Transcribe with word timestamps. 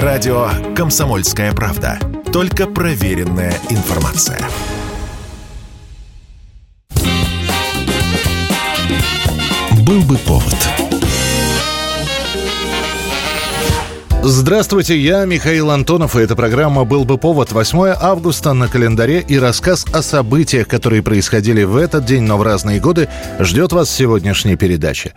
Радио 0.00 0.48
«Комсомольская 0.74 1.52
правда». 1.52 1.98
Только 2.32 2.66
проверенная 2.66 3.52
информация. 3.68 4.40
Был 9.86 10.00
бы 10.00 10.16
повод. 10.16 10.56
Здравствуйте, 14.22 14.96
я 14.96 15.26
Михаил 15.26 15.70
Антонов, 15.70 16.16
и 16.16 16.20
эта 16.20 16.36
программа 16.36 16.84
«Был 16.84 17.04
бы 17.04 17.18
повод» 17.18 17.52
8 17.52 17.94
августа 18.00 18.54
на 18.54 18.68
календаре 18.68 19.20
и 19.20 19.38
рассказ 19.38 19.84
о 19.92 20.00
событиях, 20.00 20.68
которые 20.68 21.02
происходили 21.02 21.64
в 21.64 21.76
этот 21.76 22.06
день, 22.06 22.22
но 22.22 22.38
в 22.38 22.42
разные 22.42 22.80
годы, 22.80 23.10
ждет 23.38 23.72
вас 23.72 23.88
в 23.88 23.94
сегодняшней 23.94 24.56
передаче. 24.56 25.12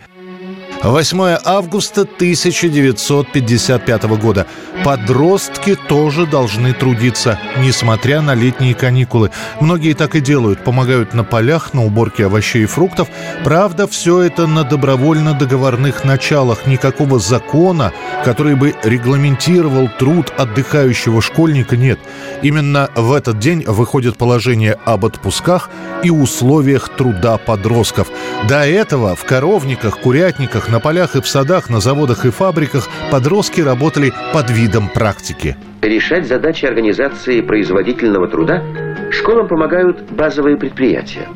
8 0.86 1.38
августа 1.44 2.02
1955 2.02 4.04
года. 4.20 4.46
Подростки 4.84 5.74
тоже 5.74 6.26
должны 6.26 6.72
трудиться, 6.74 7.40
несмотря 7.58 8.20
на 8.20 8.34
летние 8.34 8.74
каникулы. 8.74 9.32
Многие 9.60 9.94
так 9.94 10.14
и 10.14 10.20
делают, 10.20 10.62
помогают 10.62 11.12
на 11.12 11.24
полях, 11.24 11.74
на 11.74 11.84
уборке 11.84 12.26
овощей 12.26 12.62
и 12.62 12.66
фруктов. 12.66 13.08
Правда, 13.42 13.88
все 13.88 14.22
это 14.22 14.46
на 14.46 14.62
добровольно-договорных 14.62 16.04
началах. 16.04 16.66
Никакого 16.66 17.18
закона, 17.18 17.92
который 18.24 18.54
бы 18.54 18.74
регламентировал 18.84 19.88
труд 19.98 20.32
отдыхающего 20.38 21.20
школьника, 21.20 21.76
нет. 21.76 21.98
Именно 22.42 22.90
в 22.94 23.12
этот 23.12 23.40
день 23.40 23.64
выходит 23.66 24.16
положение 24.16 24.78
об 24.84 25.04
отпусках 25.04 25.68
и 26.04 26.10
условиях 26.10 26.90
труда 26.90 27.38
подростков. 27.38 28.06
До 28.48 28.64
этого 28.64 29.16
в 29.16 29.24
коровниках, 29.24 29.98
курятниках, 29.98 30.68
на 30.76 30.80
полях 30.80 31.16
и 31.16 31.22
в 31.22 31.26
садах, 31.26 31.70
на 31.70 31.80
заводах 31.80 32.26
и 32.26 32.30
фабриках 32.30 32.86
подростки 33.10 33.62
работали 33.62 34.12
под 34.34 34.50
видом 34.50 34.90
практики. 34.90 35.56
Решать 35.80 36.26
задачи 36.26 36.66
организации 36.66 37.40
производительного 37.40 38.28
труда 38.28 38.62
школам 39.10 39.48
помогают 39.48 40.02
базовые 40.10 40.58
предприятия. 40.58 41.28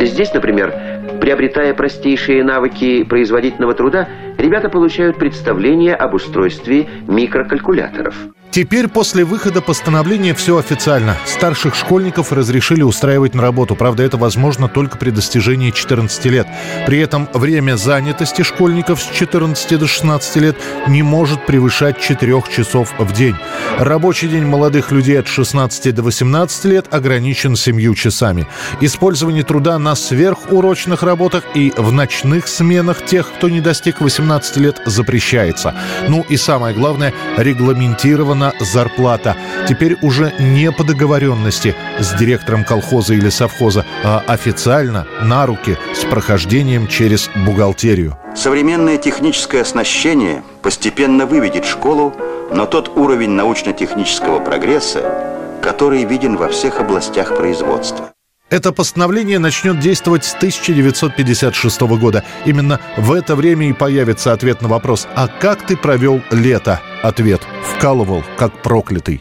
Здесь, 0.00 0.32
например, 0.32 0.72
приобретая 1.20 1.74
простейшие 1.74 2.44
навыки 2.44 3.02
производительного 3.02 3.74
труда, 3.74 4.08
ребята 4.38 4.68
получают 4.68 5.18
представление 5.18 5.94
об 5.94 6.14
устройстве 6.14 6.88
микрокалькуляторов– 7.06 8.14
Теперь 8.56 8.88
после 8.88 9.24
выхода 9.24 9.60
постановления 9.60 10.32
все 10.32 10.56
официально. 10.56 11.14
Старших 11.26 11.74
школьников 11.74 12.32
разрешили 12.32 12.80
устраивать 12.80 13.34
на 13.34 13.42
работу. 13.42 13.76
Правда, 13.76 14.02
это 14.02 14.16
возможно 14.16 14.66
только 14.66 14.96
при 14.96 15.10
достижении 15.10 15.70
14 15.70 16.24
лет. 16.24 16.46
При 16.86 16.98
этом 16.98 17.28
время 17.34 17.76
занятости 17.76 18.40
школьников 18.40 19.02
с 19.02 19.10
14 19.10 19.78
до 19.78 19.86
16 19.86 20.36
лет 20.36 20.56
не 20.88 21.02
может 21.02 21.44
превышать 21.44 22.00
4 22.00 22.44
часов 22.50 22.94
в 22.98 23.12
день. 23.12 23.34
Рабочий 23.78 24.26
день 24.26 24.46
молодых 24.46 24.90
людей 24.90 25.20
от 25.20 25.28
16 25.28 25.94
до 25.94 26.02
18 26.02 26.64
лет 26.64 26.86
ограничен 26.90 27.56
7 27.56 27.94
часами. 27.94 28.46
Использование 28.80 29.42
труда 29.42 29.78
на 29.78 29.94
сверхурочных 29.94 31.02
работах 31.02 31.44
и 31.52 31.74
в 31.76 31.92
ночных 31.92 32.48
сменах 32.48 33.04
тех, 33.04 33.30
кто 33.30 33.50
не 33.50 33.60
достиг 33.60 34.00
18 34.00 34.25
лет, 34.56 34.80
запрещается. 34.86 35.74
Ну 36.08 36.24
и 36.28 36.36
самое 36.36 36.74
главное, 36.74 37.12
регламентировано 37.36 38.46
выплачена 38.46 38.52
зарплата. 38.60 39.36
Теперь 39.68 39.96
уже 40.02 40.32
не 40.38 40.70
по 40.72 40.84
договоренности 40.84 41.74
с 41.98 42.14
директором 42.14 42.64
колхоза 42.64 43.14
или 43.14 43.30
совхоза, 43.30 43.84
а 44.04 44.22
официально, 44.26 45.06
на 45.22 45.46
руки, 45.46 45.76
с 45.94 46.04
прохождением 46.04 46.88
через 46.88 47.30
бухгалтерию. 47.34 48.16
Современное 48.34 48.98
техническое 48.98 49.62
оснащение 49.62 50.42
постепенно 50.62 51.26
выведет 51.26 51.64
школу 51.64 52.14
на 52.50 52.66
тот 52.66 52.96
уровень 52.96 53.30
научно-технического 53.30 54.40
прогресса, 54.40 55.02
который 55.62 56.04
виден 56.04 56.36
во 56.36 56.48
всех 56.48 56.80
областях 56.80 57.36
производства. 57.36 58.15
Это 58.48 58.70
постановление 58.70 59.40
начнет 59.40 59.80
действовать 59.80 60.24
с 60.24 60.34
1956 60.34 61.80
года. 61.80 62.22
Именно 62.44 62.80
в 62.96 63.12
это 63.12 63.34
время 63.34 63.68
и 63.68 63.72
появится 63.72 64.32
ответ 64.32 64.62
на 64.62 64.68
вопрос 64.68 65.08
«А 65.16 65.26
как 65.26 65.66
ты 65.66 65.76
провел 65.76 66.22
лето?» 66.30 66.80
Ответ 67.02 67.40
«Вкалывал, 67.64 68.22
как 68.36 68.62
проклятый». 68.62 69.20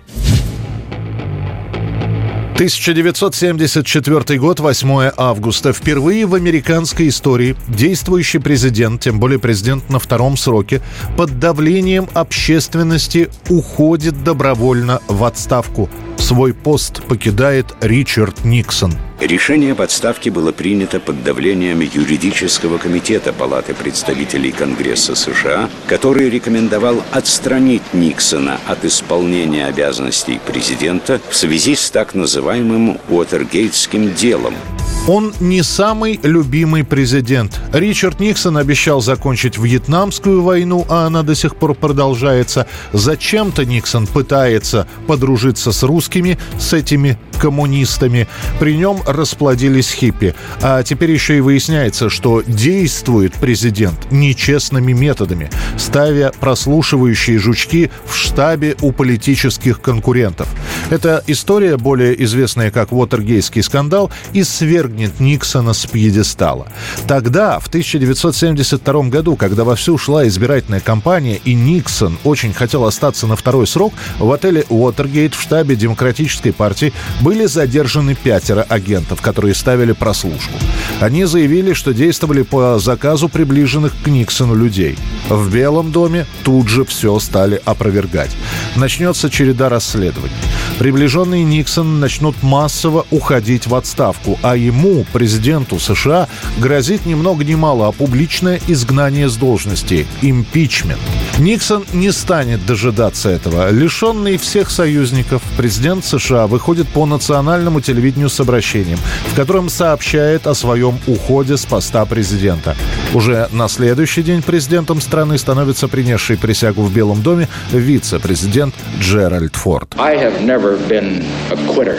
1974 2.53 4.39
год, 4.39 4.59
8 4.59 5.11
августа. 5.17 5.73
Впервые 5.73 6.27
в 6.27 6.35
американской 6.35 7.09
истории 7.09 7.55
действующий 7.67 8.37
президент, 8.37 9.01
тем 9.01 9.19
более 9.19 9.39
президент 9.39 9.89
на 9.89 9.97
втором 9.97 10.37
сроке, 10.37 10.81
под 11.17 11.39
давлением 11.39 12.07
общественности 12.13 13.29
уходит 13.49 14.23
добровольно 14.23 15.01
в 15.07 15.23
отставку. 15.23 15.89
Свой 16.17 16.53
пост 16.53 17.01
покидает 17.03 17.75
Ричард 17.81 18.45
Никсон– 18.45 18.93
Решение 19.19 19.71
об 19.71 19.81
отставке 19.81 20.29
было 20.29 20.51
принято 20.51 20.99
под 20.99 21.23
давлением 21.23 21.79
юридического 21.79 22.77
комитета 22.77 23.31
Палаты 23.31 23.73
представителей 23.73 24.51
Конгресса 24.51 25.15
США, 25.15 25.69
который 25.87 26.29
рекомендовал 26.29 27.01
отстранить 27.11 27.93
Никсона 27.93 28.59
от 28.67 28.83
исполнения 28.83 29.67
обязанностей 29.67 30.39
президента 30.45 31.21
в 31.29 31.35
связи 31.35 31.75
с 31.75 31.89
так 31.89 32.13
называемым 32.13 32.99
Уотергейтским 33.09 34.13
делом– 34.13 34.53
он 35.07 35.33
не 35.39 35.61
самый 35.61 36.19
любимый 36.23 36.83
президент. 36.83 37.59
Ричард 37.73 38.19
Никсон 38.19 38.57
обещал 38.57 39.01
закончить 39.01 39.57
Вьетнамскую 39.57 40.41
войну, 40.41 40.85
а 40.89 41.05
она 41.05 41.21
до 41.21 41.35
сих 41.35 41.55
пор 41.55 41.75
продолжается. 41.75 42.67
Зачем-то 42.91 43.65
Никсон 43.65 44.07
пытается 44.07 44.87
подружиться 45.07 45.71
с 45.71 45.83
русскими, 45.83 46.39
с 46.57 46.73
этими 46.73 47.19
коммунистами. 47.39 48.27
При 48.59 48.77
нем 48.77 49.01
расплодились 49.05 49.91
хиппи. 49.91 50.33
А 50.61 50.81
теперь 50.83 51.11
еще 51.11 51.37
и 51.37 51.41
выясняется, 51.41 52.09
что 52.09 52.41
действует 52.41 53.33
президент 53.33 54.11
нечестными 54.11 54.93
методами, 54.93 55.51
ставя 55.77 56.31
прослушивающие 56.39 57.37
жучки 57.37 57.91
в 58.05 58.15
штабе 58.15 58.75
у 58.81 58.91
политических 58.91 59.81
конкурентов. 59.81 60.47
Эта 60.89 61.23
история, 61.27 61.77
более 61.77 62.23
известная 62.23 62.71
как 62.71 62.91
Уотергейский 62.91 63.61
скандал, 63.61 64.11
и 64.33 64.43
сверг 64.43 64.94
свергнет 64.95 65.19
Никсона 65.19 65.73
с 65.73 65.85
пьедестала. 65.85 66.67
Тогда, 67.07 67.59
в 67.59 67.67
1972 67.67 69.03
году, 69.09 69.35
когда 69.35 69.63
вовсю 69.63 69.97
шла 69.97 70.27
избирательная 70.27 70.79
кампания, 70.79 71.39
и 71.43 71.53
Никсон 71.53 72.17
очень 72.23 72.53
хотел 72.53 72.85
остаться 72.85 73.27
на 73.27 73.35
второй 73.35 73.67
срок, 73.67 73.93
в 74.19 74.31
отеле 74.31 74.65
Уотергейт 74.69 75.35
в 75.35 75.41
штабе 75.41 75.75
Демократической 75.75 76.51
партии 76.51 76.93
были 77.21 77.45
задержаны 77.45 78.15
пятеро 78.15 78.61
агентов, 78.61 79.21
которые 79.21 79.53
ставили 79.53 79.91
прослушку. 79.91 80.53
Они 81.01 81.25
заявили, 81.25 81.73
что 81.73 81.93
действовали 81.93 82.43
по 82.43 82.79
заказу 82.79 83.27
приближенных 83.27 83.93
к 84.03 84.07
Никсону 84.07 84.55
людей. 84.55 84.97
В 85.29 85.53
Белом 85.53 85.91
доме 85.91 86.25
тут 86.43 86.69
же 86.69 86.85
все 86.85 87.19
стали 87.19 87.61
опровергать. 87.65 88.31
Начнется 88.75 89.29
череда 89.29 89.69
расследований. 89.69 90.35
Приближенные 90.79 91.43
Никсона 91.43 91.97
начнут 91.99 92.35
массово 92.43 93.05
уходить 93.09 93.67
в 93.67 93.75
отставку, 93.75 94.37
а 94.41 94.55
ему 94.55 94.84
ему, 94.85 95.05
президенту 95.11 95.79
США, 95.79 96.27
грозит 96.57 97.05
ни 97.05 97.13
много 97.13 97.43
ни 97.43 97.55
мало, 97.55 97.87
а 97.87 97.91
публичное 97.91 98.59
изгнание 98.67 99.29
с 99.29 99.35
должности– 99.35 100.05
импичмент. 100.21 100.99
Никсон 101.39 101.85
не 101.93 102.11
станет 102.11 102.65
дожидаться 102.65 103.29
этого. 103.29 103.69
Лишенный 103.71 104.37
всех 104.37 104.69
союзников, 104.69 105.41
президент 105.57 106.05
США 106.05 106.47
выходит 106.47 106.87
по 106.87 107.05
национальному 107.05 107.81
телевидению 107.81 108.29
с 108.29 108.39
обращением, 108.39 108.99
в 109.31 109.35
котором 109.35 109.69
сообщает 109.69 110.47
о 110.47 110.53
своем 110.53 110.99
уходе 111.07 111.57
с 111.57 111.65
поста 111.65 112.05
президента. 112.05 112.75
Уже 113.13 113.47
на 113.51 113.67
следующий 113.67 114.23
день 114.23 114.41
президентом 114.41 115.01
страны 115.01 115.37
становится 115.37 115.87
принесший 115.87 116.37
присягу 116.37 116.83
в 116.83 116.93
Белом 116.93 117.21
доме 117.21 117.47
вице-президент 117.71 118.75
Джеральд 118.99 119.55
Форд. 119.55 119.95
I 119.97 120.15
have 120.17 120.41
never 120.41 120.77
been 120.87 121.25
a 121.51 121.55
quitter. 121.73 121.97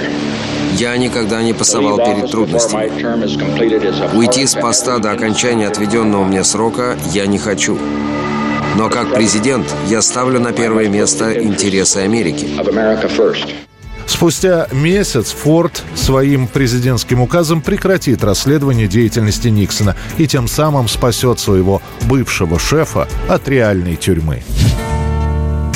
Я 0.78 0.96
никогда 0.99 1.43
не 1.43 1.55
пасовал 1.55 1.96
перед 1.96 2.31
трудностями. 2.31 4.14
Уйти 4.14 4.46
с 4.46 4.55
поста 4.55 4.99
до 4.99 5.12
окончания 5.12 5.69
отведенного 5.69 6.25
мне 6.25 6.44
срока 6.44 6.99
я 7.12 7.26
не 7.26 7.38
хочу. 7.38 7.78
Но 8.76 8.90
как 8.90 9.14
президент 9.14 9.67
я 9.88 10.02
ставлю 10.02 10.38
на 10.38 10.52
первое 10.52 10.88
место 10.88 11.43
интересы 11.43 11.99
Америки. 11.99 12.49
Спустя 14.06 14.69
месяц 14.70 15.31
Форд 15.31 15.82
своим 15.94 16.46
президентским 16.46 17.23
указом 17.23 17.62
прекратит 17.62 18.23
расследование 18.23 18.87
деятельности 18.87 19.49
Никсона 19.49 19.96
и 20.19 20.26
тем 20.26 20.46
самым 20.46 20.88
спасет 20.88 21.40
своего 21.40 21.81
бывшего 22.02 22.58
шефа 22.58 23.08
от 23.28 23.49
реальной 23.49 23.96
тюрьмы. 23.96 24.43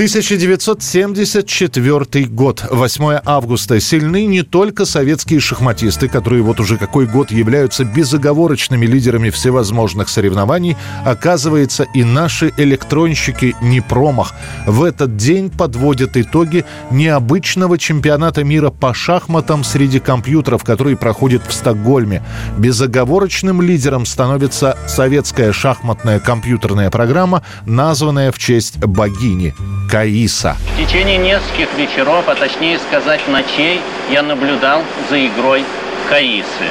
1974 0.01 2.25
год, 2.29 2.65
8 2.71 3.21
августа. 3.23 3.79
Сильны 3.81 4.25
не 4.25 4.41
только 4.41 4.87
советские 4.87 5.41
шахматисты, 5.41 6.09
которые 6.09 6.43
вот 6.43 6.59
уже 6.59 6.79
какой 6.79 7.05
год 7.05 7.31
являются 7.31 7.85
безоговорочными 7.85 8.87
лидерами 8.87 9.29
всевозможных 9.29 10.09
соревнований, 10.09 10.79
оказывается 11.05 11.85
и 11.93 12.03
наши 12.03 12.51
электронщики 12.57 13.55
не 13.61 13.83
промах. 13.83 14.33
В 14.67 14.85
этот 14.85 15.19
день 15.19 15.51
подводят 15.51 16.17
итоги 16.17 16.65
необычного 16.91 17.77
чемпионата 17.77 18.43
мира 18.43 18.71
по 18.71 18.95
шахматам 18.95 19.65
среди 19.65 20.01
компьютеров, 20.01 20.65
который 20.65 20.97
проходит 20.97 21.43
в 21.47 21.53
Стокгольме. 21.53 22.23
Безоговорочным 22.57 23.61
лидером 23.61 24.07
становится 24.07 24.79
советская 24.89 25.53
шахматная 25.53 26.21
компьютерная 26.21 26.89
программа, 26.89 27.43
названная 27.67 28.33
в 28.33 28.39
честь 28.39 28.79
богини 28.79 29.53
Каиса. 29.91 30.57
В 30.77 30.87
течение 30.87 31.17
нескольких 31.17 31.69
вечеров, 31.77 32.29
а 32.29 32.35
точнее 32.37 32.79
сказать 32.79 33.27
ночей, 33.27 33.81
я 34.11 34.23
наблюдал 34.23 34.83
за 35.09 35.27
игрой 35.27 35.65
Каисы. 36.09 36.69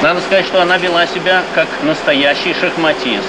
Надо 0.00 0.20
сказать, 0.20 0.46
что 0.46 0.62
она 0.62 0.78
вела 0.78 1.06
себя 1.06 1.42
как 1.54 1.66
настоящий 1.82 2.54
шахматист. 2.54 3.26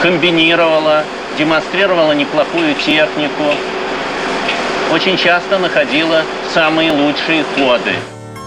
Комбинировала, 0.00 1.04
демонстрировала 1.38 2.12
неплохую 2.12 2.74
технику, 2.76 3.54
очень 4.90 5.18
часто 5.18 5.58
находила 5.58 6.22
самые 6.52 6.92
лучшие 6.92 7.44
ходы. 7.54 7.94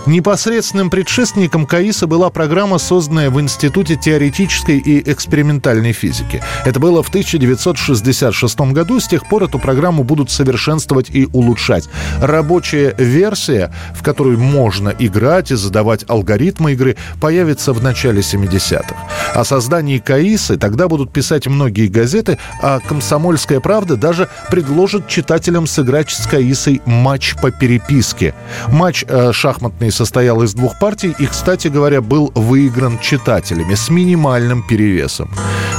Непосредственным 0.08 0.90
предшественником 0.90 1.66
КАИСа 1.66 2.08
была 2.08 2.30
программа, 2.30 2.78
созданная 2.78 3.30
в 3.30 3.42
Институте 3.42 3.98
теоретической 3.98 4.78
и 4.78 5.12
экспериментальной 5.12 5.92
физики. 5.92 6.42
Это 6.64 6.80
было 6.80 7.04
в 7.04 7.10
1966 7.10 8.60
году. 8.72 9.02
С 9.02 9.08
тех 9.10 9.28
пор 9.28 9.44
эту 9.44 9.60
программу 9.60 10.06
будут 10.06 10.32
совершенствовать 10.32 11.10
и 11.10 11.28
улучшать. 11.34 11.90
Рабочая 12.22 12.96
версия, 12.98 13.74
в 13.94 14.02
которую 14.02 14.40
можно 14.40 14.96
играть 14.98 15.52
и 15.52 15.56
задавать 15.56 16.06
алгоритмы 16.08 16.72
игры, 16.72 16.96
появится 17.20 17.74
в 17.74 17.84
начале 17.84 18.22
70-х. 18.22 18.96
О 19.34 19.44
создании 19.44 19.98
КАИСы 19.98 20.56
тогда 20.56 20.88
будут 20.88 21.12
писать 21.12 21.48
многие 21.48 21.88
газеты, 21.88 22.38
а 22.62 22.80
«Комсомольская 22.80 23.60
правда» 23.60 23.98
даже 23.98 24.30
предложит 24.50 25.10
читателям 25.10 25.68
сыграть 25.68 26.10
с 26.12 26.26
КАИСой 26.28 26.82
матч 26.86 27.36
по 27.42 27.52
переписке. 27.52 28.34
Матч 28.70 29.04
э, 29.06 29.34
шахматный 29.34 29.92
состоял 29.98 30.44
из 30.44 30.54
двух 30.54 30.80
партий 30.80 31.16
и, 31.20 31.26
кстати 31.26 31.68
говоря, 31.68 32.02
был 32.02 32.32
выигран 32.36 33.00
читателями 33.00 33.76
с 33.76 33.90
минимальным 33.90 34.64
перевесом. 34.68 35.30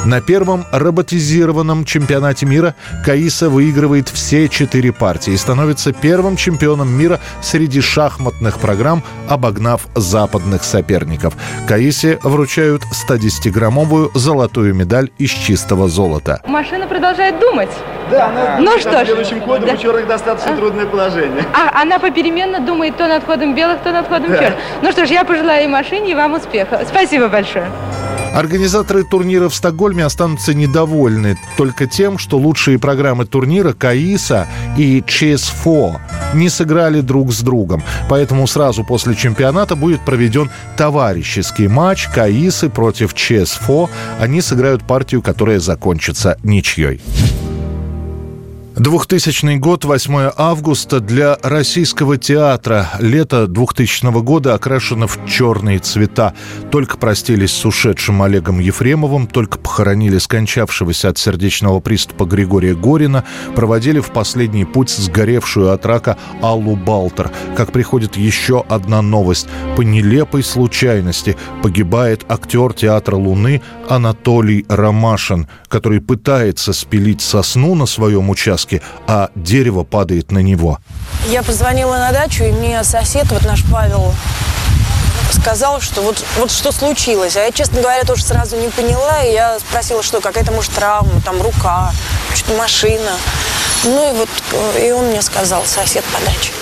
На 0.06 0.20
первом 0.20 0.64
роботизированном 0.72 1.84
чемпионате 1.84 2.46
мира 2.46 2.74
Каиса 3.04 3.50
выигрывает 3.50 4.08
все 4.08 4.48
четыре 4.48 4.92
партии 4.92 5.32
и 5.32 5.36
становится 5.36 5.92
первым 5.92 6.36
чемпионом 6.36 6.88
мира 6.88 7.20
среди 7.42 7.80
шахматных 7.80 8.58
программ, 8.58 9.02
обогнав 9.28 9.82
западных 9.94 10.64
соперников. 10.64 11.34
Каисе 11.66 12.18
вручают 12.22 12.82
110-граммовую 13.08 14.10
золотую 14.14 14.74
медаль 14.74 15.10
из 15.18 15.30
чистого 15.30 15.88
золота. 15.88 16.40
Машина 16.46 16.86
продолжает 16.86 17.38
думать. 17.40 17.70
Да, 18.10 18.28
она 18.28 18.58
Ну 18.60 18.78
что 18.78 19.02
ж. 19.04 19.06
следующим 19.08 19.42
ходом 19.42 19.66
Да. 19.66 19.74
у 19.74 19.76
черных 19.76 20.06
достаточно 20.06 20.56
трудное 20.56 20.86
положение. 20.86 21.44
А 21.52 21.82
она 21.82 21.98
попеременно 21.98 22.60
думает 22.60 22.96
то 22.96 23.06
над 23.08 23.24
ходом 23.24 23.54
белых, 23.54 23.82
то 23.82 23.90
над 23.92 24.08
ходом 24.08 24.30
Да. 24.30 24.38
черных. 24.38 24.58
Ну 24.80 24.92
что 24.92 25.04
ж, 25.04 25.10
я 25.10 25.24
пожелаю 25.24 25.64
и 25.64 25.68
машине, 25.68 26.12
и 26.12 26.14
вам 26.14 26.34
успеха. 26.34 26.84
Спасибо 26.88 27.28
большое. 27.28 27.68
Организаторы 28.34 29.04
турнира 29.04 29.48
в 29.48 29.54
Стокгольме 29.54 30.04
останутся 30.04 30.54
недовольны 30.54 31.38
только 31.56 31.86
тем, 31.86 32.18
что 32.18 32.38
лучшие 32.38 32.78
программы 32.78 33.26
турнира 33.26 33.72
Каиса 33.72 34.46
и 34.76 35.00
CS4 35.00 35.98
не 36.34 36.48
сыграли 36.48 37.00
друг 37.00 37.32
с 37.32 37.40
другом. 37.40 37.82
Поэтому 38.08 38.46
сразу 38.46 38.84
после 38.84 39.14
чемпионата 39.14 39.76
будет 39.76 40.04
проведен 40.04 40.50
товарищеский 40.76 41.68
матч 41.68 42.08
Каисы 42.08 42.68
против 42.68 43.14
CS4. 43.14 43.88
Они 44.20 44.40
сыграют 44.40 44.82
партию, 44.84 45.22
которая 45.22 45.58
закончится 45.58 46.38
ничьей. 46.42 47.00
2000 48.78 49.56
год, 49.58 49.84
8 49.84 50.30
августа 50.36 51.00
для 51.00 51.36
российского 51.42 52.16
театра. 52.16 52.88
Лето 53.00 53.48
2000 53.48 54.22
года 54.22 54.54
окрашено 54.54 55.08
в 55.08 55.18
черные 55.26 55.80
цвета. 55.80 56.32
Только 56.70 56.96
простились 56.96 57.50
с 57.50 57.64
ушедшим 57.66 58.22
Олегом 58.22 58.60
Ефремовым, 58.60 59.26
только 59.26 59.58
похоронили 59.58 60.18
скончавшегося 60.18 61.08
от 61.08 61.18
сердечного 61.18 61.80
приступа 61.80 62.24
Григория 62.24 62.76
Горина, 62.76 63.24
проводили 63.56 63.98
в 63.98 64.12
последний 64.12 64.64
путь 64.64 64.90
сгоревшую 64.90 65.72
от 65.72 65.84
рака 65.84 66.16
Аллу 66.40 66.76
Балтер. 66.76 67.32
Как 67.56 67.72
приходит 67.72 68.16
еще 68.16 68.64
одна 68.68 69.02
новость. 69.02 69.48
По 69.76 69.82
нелепой 69.82 70.44
случайности 70.44 71.36
погибает 71.64 72.24
актер 72.28 72.74
театра 72.74 73.16
«Луны» 73.16 73.60
Анатолий 73.88 74.64
Ромашин, 74.68 75.48
который 75.66 76.00
пытается 76.00 76.72
спилить 76.72 77.22
сосну 77.22 77.74
на 77.74 77.86
своем 77.86 78.30
участке, 78.30 78.67
а 79.06 79.30
дерево 79.34 79.84
падает 79.84 80.30
на 80.30 80.38
него. 80.38 80.78
Я 81.28 81.42
позвонила 81.42 81.96
на 81.96 82.12
дачу, 82.12 82.44
и 82.44 82.52
мне 82.52 82.82
сосед, 82.84 83.26
вот 83.30 83.44
наш 83.44 83.64
Павел, 83.70 84.14
сказал, 85.32 85.80
что 85.80 86.02
вот, 86.02 86.24
вот 86.36 86.50
что 86.50 86.72
случилось. 86.72 87.36
А 87.36 87.40
я, 87.40 87.52
честно 87.52 87.80
говоря, 87.80 88.02
тоже 88.04 88.24
сразу 88.24 88.56
не 88.56 88.68
поняла. 88.68 89.22
И 89.22 89.32
я 89.32 89.58
спросила, 89.58 90.02
что 90.02 90.20
какая-то, 90.20 90.52
может, 90.52 90.72
травма, 90.72 91.20
там, 91.24 91.40
рука, 91.42 91.92
что-то 92.34 92.58
машина. 92.58 93.12
Ну 93.84 94.10
и 94.10 94.16
вот, 94.16 94.28
э, 94.52 94.88
и 94.88 94.92
он 94.92 95.06
мне 95.06 95.22
сказал, 95.22 95.64
сосед 95.64 96.04
по 96.04 96.20
даче. 96.24 96.52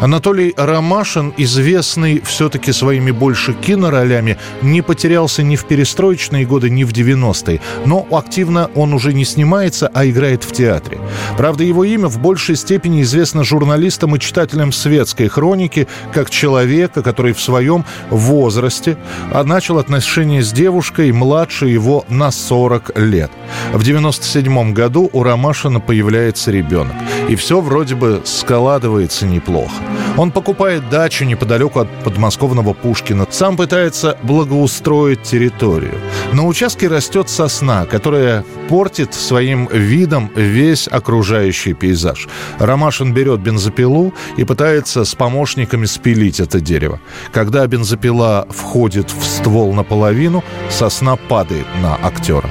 Анатолий 0.00 0.54
Ромашин, 0.56 1.34
известный 1.36 2.20
все-таки 2.20 2.70
своими 2.72 3.10
больше 3.10 3.52
киноролями, 3.52 4.38
не 4.62 4.80
потерялся 4.80 5.42
ни 5.42 5.56
в 5.56 5.64
перестроечные 5.64 6.46
годы, 6.46 6.70
ни 6.70 6.84
в 6.84 6.92
90-е. 6.92 7.60
Но 7.84 8.06
активно 8.12 8.70
он 8.76 8.94
уже 8.94 9.12
не 9.12 9.24
снимается, 9.24 9.90
а 9.92 10.06
играет 10.06 10.44
в 10.44 10.52
театре. 10.52 10.98
Правда, 11.36 11.64
его 11.64 11.82
имя 11.82 12.06
в 12.06 12.20
большей 12.20 12.54
степени 12.54 13.02
известно 13.02 13.42
журналистам 13.42 14.14
и 14.14 14.20
читателям 14.20 14.70
светской 14.70 15.26
хроники, 15.26 15.88
как 16.12 16.30
человека, 16.30 17.02
который 17.02 17.32
в 17.32 17.40
своем 17.40 17.84
возрасте 18.10 18.96
а, 19.32 19.42
начал 19.42 19.78
отношения 19.78 20.42
с 20.42 20.52
девушкой 20.52 21.10
младше 21.10 21.66
его 21.66 22.04
на 22.08 22.30
40 22.30 22.96
лет. 22.98 23.32
В 23.72 23.82
97 23.82 24.72
году 24.72 25.10
у 25.12 25.24
Ромашина 25.24 25.80
появляется 25.80 26.52
ребенок. 26.52 26.94
И 27.28 27.34
все 27.34 27.60
вроде 27.60 27.96
бы 27.96 28.22
складывается 28.24 29.26
неплохо. 29.26 29.87
Он 30.16 30.30
покупает 30.32 30.88
дачу 30.90 31.24
неподалеку 31.24 31.80
от 31.80 31.88
подмосковного 32.04 32.72
Пушкина. 32.72 33.26
Сам 33.30 33.56
пытается 33.56 34.18
благоустроить 34.22 35.22
территорию. 35.22 35.94
На 36.32 36.44
участке 36.46 36.88
растет 36.88 37.28
сосна, 37.28 37.86
которая 37.86 38.44
портит 38.68 39.14
своим 39.14 39.66
видом 39.66 40.30
весь 40.34 40.88
окружающий 40.88 41.72
пейзаж. 41.72 42.28
Ромашин 42.58 43.14
берет 43.14 43.40
бензопилу 43.40 44.12
и 44.36 44.44
пытается 44.44 45.04
с 45.04 45.14
помощниками 45.14 45.86
спилить 45.86 46.40
это 46.40 46.60
дерево. 46.60 47.00
Когда 47.32 47.66
бензопила 47.66 48.46
входит 48.50 49.10
в 49.10 49.24
ствол 49.24 49.72
наполовину, 49.72 50.42
сосна 50.68 51.16
падает 51.16 51.66
на 51.82 51.94
актера. 52.02 52.48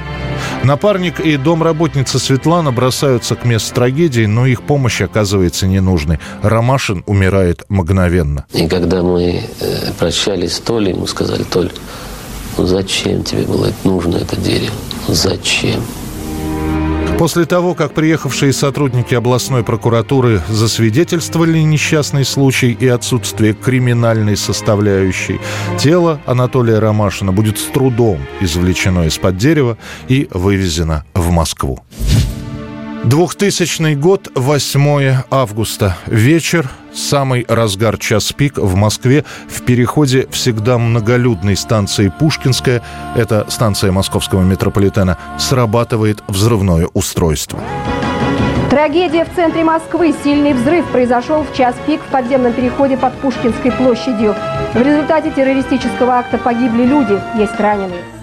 Напарник 0.64 1.20
и 1.20 1.36
домработница 1.36 2.18
Светлана 2.18 2.72
бросаются 2.72 3.36
к 3.36 3.44
месту 3.44 3.74
трагедии, 3.74 4.26
но 4.26 4.46
их 4.46 4.62
помощь 4.62 5.00
оказывается 5.00 5.66
ненужной. 5.66 6.18
Ромашин 6.42 7.04
умирает 7.06 7.64
мгновенно. 7.68 8.46
И 8.52 8.68
когда 8.68 9.02
мы 9.02 9.44
э, 9.60 9.92
прощались 9.98 10.54
с 10.54 10.60
Толей, 10.60 10.92
ему 10.92 11.06
сказали, 11.06 11.44
Толь, 11.44 11.70
ну 12.56 12.66
зачем 12.66 13.22
тебе 13.24 13.42
было 13.42 13.72
нужно 13.84 14.16
это 14.16 14.36
дерево? 14.36 14.74
Зачем? 15.06 15.82
После 17.18 17.46
того, 17.46 17.74
как 17.74 17.94
приехавшие 17.94 18.52
сотрудники 18.52 19.12
областной 19.12 19.64
прокуратуры 19.64 20.40
засвидетельствовали 20.48 21.58
несчастный 21.58 22.24
случай 22.24 22.70
и 22.70 22.86
отсутствие 22.86 23.54
криминальной 23.54 24.36
составляющей, 24.36 25.40
тело 25.78 26.20
Анатолия 26.26 26.78
Ромашина 26.78 27.32
будет 27.32 27.58
с 27.58 27.64
трудом 27.64 28.20
извлечено 28.40 29.06
из-под 29.06 29.36
дерева 29.36 29.76
и 30.06 30.28
вывезено 30.30 31.04
в 31.14 31.32
Москву. 31.32 31.80
2000 33.02 33.94
год, 33.94 34.28
8 34.36 35.22
августа. 35.30 35.96
Вечер, 36.06 36.70
самый 36.98 37.44
разгар 37.48 37.96
час 37.98 38.32
пик 38.32 38.58
в 38.58 38.74
Москве 38.74 39.24
в 39.48 39.62
переходе 39.62 40.26
всегда 40.30 40.78
многолюдной 40.78 41.56
станции 41.56 42.12
Пушкинская, 42.18 42.82
это 43.16 43.46
станция 43.48 43.92
московского 43.92 44.42
метрополитена, 44.42 45.16
срабатывает 45.38 46.22
взрывное 46.26 46.88
устройство. 46.92 47.60
Трагедия 48.70 49.24
в 49.24 49.34
центре 49.34 49.64
Москвы. 49.64 50.14
Сильный 50.22 50.52
взрыв 50.52 50.86
произошел 50.88 51.42
в 51.42 51.56
час 51.56 51.74
пик 51.86 52.00
в 52.02 52.10
подземном 52.12 52.52
переходе 52.52 52.98
под 52.98 53.14
Пушкинской 53.14 53.72
площадью. 53.72 54.34
В 54.74 54.82
результате 54.82 55.30
террористического 55.30 56.18
акта 56.18 56.36
погибли 56.36 56.84
люди, 56.84 57.18
есть 57.38 57.58
раненые. 57.58 58.17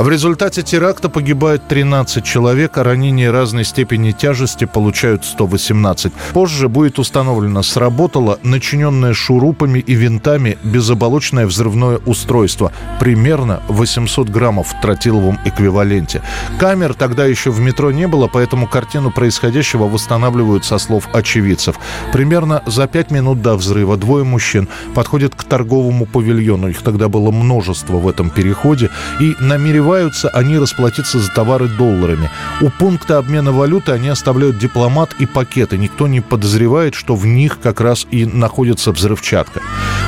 В 0.00 0.08
результате 0.08 0.62
теракта 0.62 1.10
погибает 1.10 1.68
13 1.68 2.24
человек, 2.24 2.78
а 2.78 2.84
ранения 2.84 3.30
разной 3.30 3.64
степени 3.64 4.12
тяжести 4.12 4.64
получают 4.64 5.26
118. 5.26 6.10
Позже 6.32 6.70
будет 6.70 6.98
установлено, 6.98 7.62
сработало 7.62 8.38
начиненное 8.42 9.12
шурупами 9.12 9.78
и 9.78 9.92
винтами 9.92 10.56
безоболочное 10.64 11.44
взрывное 11.44 11.98
устройство, 12.06 12.72
примерно 12.98 13.60
800 13.68 14.30
граммов 14.30 14.68
в 14.68 14.80
тротиловом 14.80 15.38
эквиваленте. 15.44 16.22
Камер 16.58 16.94
тогда 16.94 17.26
еще 17.26 17.50
в 17.50 17.60
метро 17.60 17.90
не 17.90 18.08
было, 18.08 18.26
поэтому 18.26 18.66
картину 18.66 19.10
происходящего 19.10 19.84
восстанавливают 19.84 20.64
со 20.64 20.78
слов 20.78 21.10
очевидцев. 21.12 21.76
Примерно 22.10 22.62
за 22.64 22.86
5 22.86 23.10
минут 23.10 23.42
до 23.42 23.54
взрыва 23.54 23.98
двое 23.98 24.24
мужчин 24.24 24.66
подходят 24.94 25.34
к 25.34 25.44
торговому 25.44 26.06
павильону. 26.06 26.68
Их 26.68 26.80
тогда 26.80 27.10
было 27.10 27.30
множество 27.30 27.98
в 27.98 28.08
этом 28.08 28.30
переходе. 28.30 28.88
И 29.20 29.36
намереваются 29.40 29.89
они 30.32 30.58
расплатиться 30.58 31.18
за 31.18 31.30
товары 31.32 31.68
долларами. 31.68 32.30
У 32.60 32.70
пункта 32.70 33.18
обмена 33.18 33.52
валюты 33.52 33.92
они 33.92 34.08
оставляют 34.08 34.58
дипломат 34.58 35.14
и 35.18 35.26
пакеты. 35.26 35.78
Никто 35.78 36.06
не 36.06 36.20
подозревает, 36.20 36.94
что 36.94 37.14
в 37.14 37.26
них 37.26 37.60
как 37.60 37.80
раз 37.80 38.06
и 38.10 38.24
находится 38.24 38.92
взрывчатка. 38.92 39.60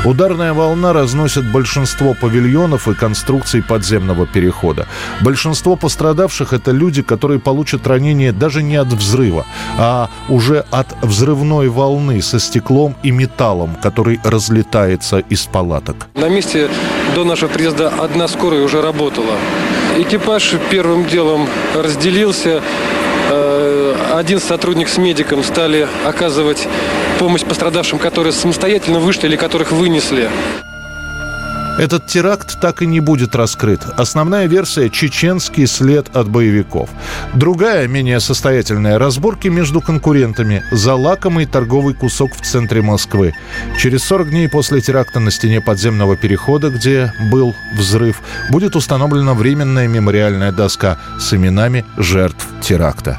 Ударная 0.04 0.52
волна 0.52 0.92
разносит 0.92 1.44
большинство 1.52 2.14
павильонов 2.14 2.88
и 2.88 2.94
конструкций 2.94 3.62
подземного 3.62 4.26
перехода. 4.26 4.88
Большинство 5.21 5.76
пострадавших– 5.76 6.52
это 6.54 6.73
люди, 6.73 7.02
которые 7.02 7.38
получат 7.38 7.87
ранения 7.87 8.32
даже 8.32 8.64
не 8.64 8.75
от 8.75 8.88
взрыва, 8.88 9.47
а 9.78 10.11
уже 10.28 10.64
от 10.73 10.88
взрывной 11.02 11.68
волны 11.68 12.21
со 12.21 12.40
стеклом 12.40 12.97
и 13.04 13.12
металлом, 13.12 13.76
который 13.80 14.18
разлетается 14.25 15.18
из 15.18 15.42
палаток. 15.42 16.09
На 16.14 16.28
месте 16.28 16.68
до 17.14 17.23
нашего 17.23 17.50
приезда 17.50 17.88
одна 17.88 18.26
скорая 18.26 18.64
уже 18.64 18.82
работала. 18.82 19.35
Экипаж 19.97 20.54
первым 20.71 21.06
делом 21.06 21.49
разделился. 21.76 22.61
Один 24.12 24.40
сотрудник 24.40 24.90
с 24.90 24.99
медиком 24.99 25.42
стали 25.42 25.88
оказывать 26.04 26.69
помощь 27.19 27.45
пострадавшим, 27.45 27.99
которые 27.99 28.35
самостоятельно 28.35 29.00
вышли 29.00 29.26
или 29.26 29.37
которых 29.37 29.73
вынесли. 29.73 30.28
Этот 31.78 32.07
теракт 32.07 32.61
так 32.61 32.83
и 32.83 32.87
не 32.87 33.00
будет 33.00 33.35
раскрыт. 33.35 33.81
Основная 33.97 34.45
версия– 34.45 34.90
чеченский 34.90 35.66
след 35.66 36.14
от 36.14 36.28
боевиков. 36.28 36.90
Другая, 37.33 37.88
менее 37.88 38.21
состоятельная– 38.21 38.99
разборки 38.99 39.49
между 39.49 39.81
конкурентами 39.81 40.62
за 40.71 40.95
лакомый 40.95 41.47
торговый 41.47 41.95
кусок 41.95 42.35
в 42.35 42.42
центре 42.42 42.83
Москвы. 42.83 43.33
Через 43.78 44.04
40 44.04 44.28
дней 44.28 44.49
после 44.50 44.83
теракта 44.83 45.21
на 45.21 45.31
стене 45.31 45.62
подземного 45.62 46.19
перехода, 46.19 46.69
где 46.69 47.14
был 47.31 47.54
взрыв, 47.78 48.21
будет 48.50 48.76
установлена 48.76 49.33
временная 49.33 49.88
мемориальная 49.88 50.52
доска 50.52 50.99
с 51.19 51.33
именами 51.33 51.87
жертв 51.97 52.47
теракта. 52.61 53.19